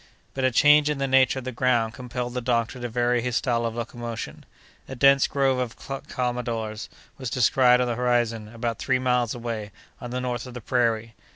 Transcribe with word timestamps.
But 0.33 0.43
a 0.43 0.49
change 0.49 0.89
in 0.89 0.97
the 0.97 1.07
nature 1.07 1.37
of 1.37 1.45
the 1.45 1.51
ground 1.51 1.93
compelled 1.93 2.33
the 2.33 2.41
doctor 2.41 2.79
to 2.79 2.89
vary 2.89 3.21
his 3.21 3.35
style 3.35 3.67
of 3.67 3.75
locomotion. 3.75 4.47
A 4.89 4.95
dense 4.95 5.27
grove 5.27 5.59
of 5.59 5.77
calmadores 5.77 6.89
was 7.19 7.29
descried 7.29 7.79
on 7.79 7.87
the 7.87 7.93
horizon, 7.93 8.47
about 8.47 8.79
three 8.79 8.97
miles 8.97 9.35
away, 9.35 9.69
on 9.99 10.09
the 10.09 10.19
north 10.19 10.47
of 10.47 10.55
the 10.55 10.61
prairie. 10.61 11.13